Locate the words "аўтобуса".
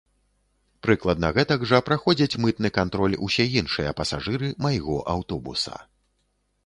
5.15-5.75